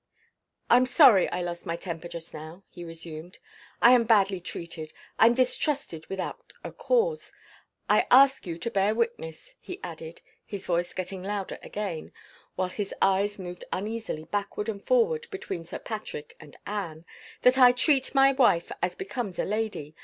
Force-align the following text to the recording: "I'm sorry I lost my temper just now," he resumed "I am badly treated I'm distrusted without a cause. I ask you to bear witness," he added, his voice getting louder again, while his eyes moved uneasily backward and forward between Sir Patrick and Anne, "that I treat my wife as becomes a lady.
"I'm 0.67 0.87
sorry 0.87 1.29
I 1.29 1.43
lost 1.43 1.67
my 1.67 1.75
temper 1.75 2.07
just 2.07 2.33
now," 2.33 2.63
he 2.71 2.83
resumed 2.83 3.37
"I 3.83 3.91
am 3.91 4.05
badly 4.05 4.39
treated 4.41 4.93
I'm 5.19 5.35
distrusted 5.35 6.07
without 6.07 6.53
a 6.63 6.71
cause. 6.71 7.31
I 7.87 8.07
ask 8.09 8.47
you 8.47 8.57
to 8.57 8.71
bear 8.71 8.95
witness," 8.95 9.53
he 9.59 9.79
added, 9.83 10.21
his 10.43 10.65
voice 10.65 10.95
getting 10.95 11.21
louder 11.21 11.59
again, 11.61 12.13
while 12.55 12.69
his 12.69 12.95
eyes 12.99 13.37
moved 13.37 13.63
uneasily 13.71 14.23
backward 14.23 14.69
and 14.69 14.83
forward 14.83 15.27
between 15.29 15.65
Sir 15.65 15.77
Patrick 15.77 16.35
and 16.39 16.57
Anne, 16.65 17.05
"that 17.43 17.59
I 17.59 17.71
treat 17.71 18.15
my 18.15 18.31
wife 18.31 18.71
as 18.81 18.95
becomes 18.95 19.37
a 19.37 19.45
lady. 19.45 19.93